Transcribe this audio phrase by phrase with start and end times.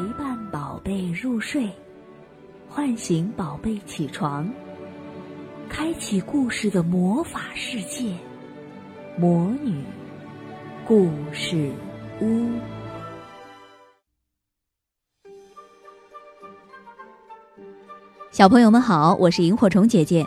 [0.00, 1.68] 陪伴宝贝入睡，
[2.70, 4.50] 唤醒宝贝起床，
[5.68, 8.14] 开启故事的魔法世界——
[9.18, 9.84] 魔女
[10.86, 11.70] 故事
[12.22, 12.48] 屋。
[18.30, 20.26] 小朋友们好，我是萤火虫姐姐。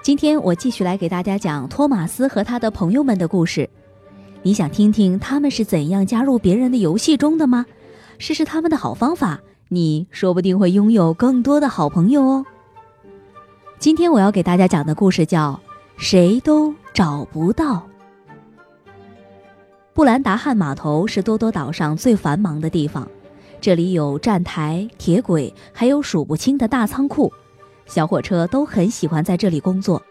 [0.00, 3.68] 今天我继续来给大家讲托马斯和他的朋友们的故事。
[4.44, 7.66] 你想听听他们是怎样加入别人的游戏中的吗？
[8.18, 12.44] 试试他们的好方法，你说不定会拥有更多的好朋友哦。
[13.78, 15.52] 今天我要给大家讲的故事叫
[15.96, 17.74] 《谁都找不到》。
[19.94, 23.08] 布兰达汉码头是多多岛上最繁忙的地方，
[23.60, 27.32] 这里有站台、铁轨，还有数不清的大仓库，
[27.86, 30.02] 小火车都很喜欢在这里工作。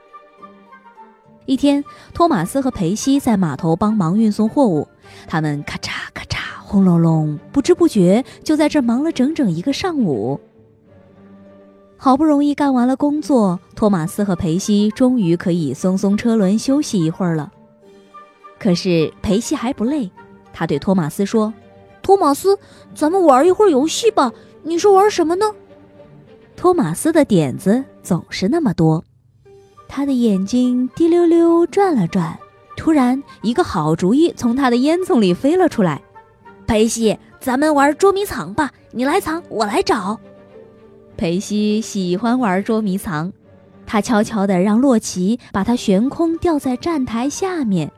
[1.45, 1.83] 一天，
[2.13, 4.87] 托马斯和培西在码头帮忙运送货物，
[5.27, 6.16] 他们咔嚓。
[6.69, 10.37] 轰隆隆，不知不觉就在这忙了整整一个上午。
[11.95, 17.49] 好不容易干完了工作，托马斯和培西终于可以松松车轮休息一会儿了。
[18.59, 20.11] 可是培西还不累，
[20.51, 21.53] 他对托马斯说
[22.03, 22.59] ：“托马斯，
[22.93, 24.33] 咱们玩一会儿游戏吧。
[24.63, 25.45] 你说玩什么呢？”
[26.57, 29.01] 托马斯的点子总是那么多，
[29.87, 32.37] 他的眼睛滴溜溜转了转，
[32.75, 36.01] 突然一个好主意从他的烟囱里飞了出来。
[36.67, 38.69] 裴西，咱们玩捉迷藏吧！
[38.91, 40.19] 你来藏，我来找。
[41.15, 43.31] 裴西喜欢玩捉迷藏，
[43.85, 47.89] 他悄悄地让洛奇把他悬空吊在站台下面。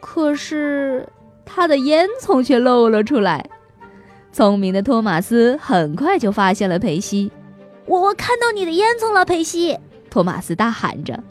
[0.00, 1.08] 可是
[1.44, 3.44] 他的烟囱却露了出来。
[4.32, 7.30] 聪明的托马斯很快就发现了裴西。
[7.86, 9.78] 我我看到你的烟囱了，裴西！
[10.08, 11.22] 托马斯大喊着。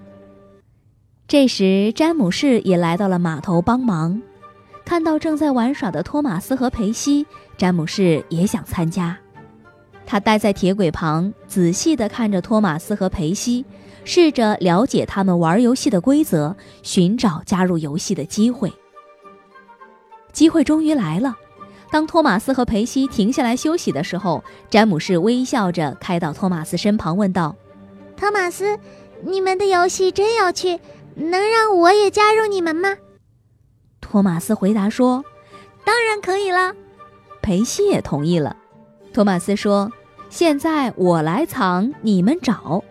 [1.25, 4.21] 这时，詹姆士也来到了码头帮忙。
[4.86, 7.26] 看到正在玩耍的托马斯和培西，
[7.58, 9.17] 詹姆士也想参加。
[10.06, 13.66] 他待在铁轨旁，仔细地看着托马斯和培西，
[14.04, 18.71] 试着了解他们玩游戏的规则，寻找加入游戏的机会。
[20.33, 21.38] 机会终于来了。
[21.89, 27.55] 当托马斯和培西停下来休息的时候，詹姆士微笑着开到托马斯身旁，问道
[28.17, 28.77] ：“托马斯，
[29.21, 30.80] 你们的游戏真有趣，
[31.15, 32.98] 能让我也加入你们吗？”
[34.14, 35.26] 托马斯回答说
[35.84, 36.76] ：“当然可以啦。”
[37.42, 38.56] 裴西也同意了。
[39.12, 39.92] 托马斯说
[40.30, 42.84] ：“现在我来藏，你们找。”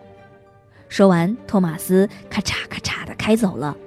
[0.89, 3.77] 说完，托马斯咔嚓咔嚓的开走了。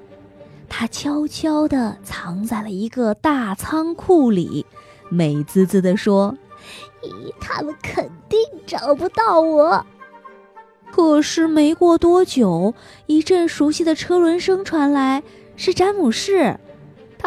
[0.67, 4.65] 他悄悄地藏在了一个大仓库里，
[5.11, 6.35] 美滋滋地说
[7.05, 9.85] ：“咦，他们肯定找不到我。”
[10.91, 12.73] 可是没过多久，
[13.05, 15.23] 一阵熟悉的车轮声传来，
[15.55, 16.59] 是詹姆士。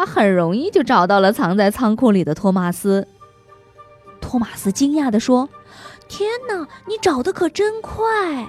[0.00, 3.06] 他很容易就找到了藏在仓库里的托马斯。
[4.18, 5.46] 托马斯惊讶地说
[6.08, 8.48] ：“天哪，你找的可真快！”“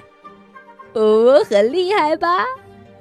[0.94, 2.46] 哦，很厉害吧？”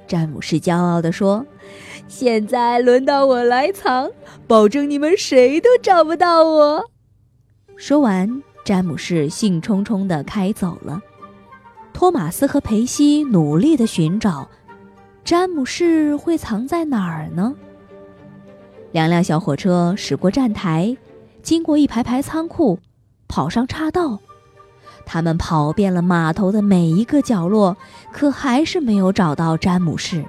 [0.05, 1.45] 詹姆士骄傲地说。
[2.09, 4.11] “现在轮到我来藏，
[4.47, 6.83] 保证你们谁都找不到我。”
[7.77, 11.01] 说完，詹姆士兴冲冲地开走了。
[11.93, 14.49] 托马斯和培西努力地寻找，
[15.23, 17.55] 詹姆士会藏在哪儿呢？
[18.91, 20.97] 两辆小火车驶过站台，
[21.41, 22.79] 经过一排排仓库，
[23.27, 24.19] 跑上岔道。
[25.05, 27.75] 他们跑遍了码头的每一个角落，
[28.11, 30.23] 可还是没有找到詹姆士。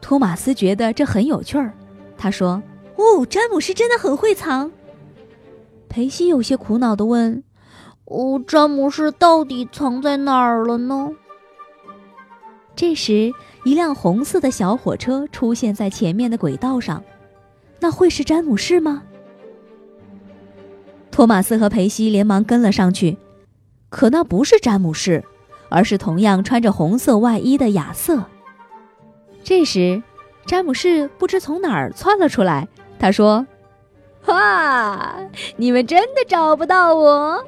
[0.00, 1.72] 托马斯觉得这很有趣儿，
[2.16, 2.62] 他说
[2.96, 4.70] ：“哦，詹姆士真的很会藏。”
[5.88, 7.42] 裴西有些苦恼地问
[8.06, 11.10] ：“哦，詹姆士到底藏在哪儿了呢？”
[12.74, 13.32] 这时。
[13.62, 17.04] 一辆红色的小火车出现在前面的轨道上，
[17.78, 19.02] 那会是詹姆士吗？
[21.10, 23.18] 托马斯和培西连忙跟了上去，
[23.90, 25.22] 可那不是詹姆士，
[25.68, 28.24] 而是同样穿着红色外衣的亚瑟。
[29.44, 30.02] 这时，
[30.46, 32.66] 詹姆士不知从哪儿窜了出来，
[32.98, 33.46] 他说
[34.24, 35.18] ：“哇，
[35.58, 37.44] 你们真的找不到我！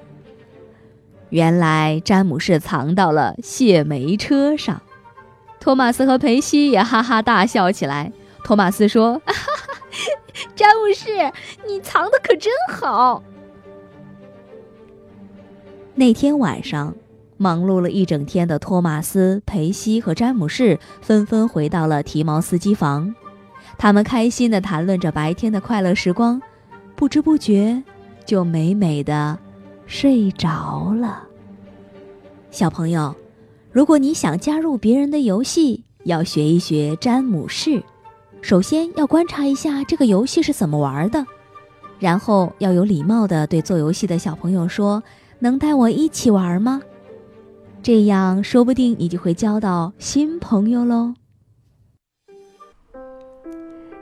[1.30, 4.82] 原来詹姆士藏到了卸煤车上。”
[5.62, 8.12] 托马斯和培西也哈哈大笑起来。
[8.42, 9.38] 托马斯说：“哈 哈
[10.56, 11.32] 詹姆士，
[11.68, 13.22] 你藏的可真好。”
[15.94, 16.96] 那天晚上，
[17.36, 23.14] 忙碌了一整天的托马斯、培西和詹姆士纷纷回到了提毛斯机房，
[23.78, 26.42] 他们开心地谈论着白天的快乐时光，
[26.96, 27.80] 不知不觉
[28.26, 29.38] 就美美的
[29.86, 31.22] 睡着了。
[32.50, 33.14] 小朋友。
[33.72, 37.82] 如果你想加入别人的游戏，要学一学詹姆士。
[38.42, 41.24] 首先要观察一下这个游戏是怎么玩的，
[41.98, 45.02] 然后要有礼貌地对做游戏的小朋友说
[45.40, 46.82] ：“能带我一起玩吗？”
[47.82, 51.14] 这样说不定你就会交到新朋友喽。